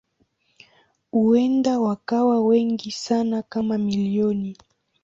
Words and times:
Huenda 1.11 1.79
wakawa 1.79 2.45
wengi 2.45 2.91
sana 2.91 3.41
kama 3.43 3.77
milioni. 3.77 4.57